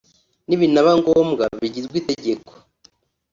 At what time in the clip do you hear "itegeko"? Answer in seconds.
2.01-2.51